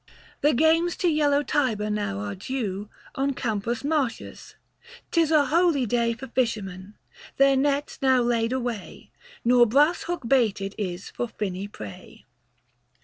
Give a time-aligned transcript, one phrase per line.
[0.41, 4.55] The games to yellow Tiber now are due On Campus Martius.
[5.11, 6.95] This is a holy day For fishermen;
[7.37, 9.11] their nets now laid away,
[9.45, 12.25] Nor brass hook baited is for finny prey.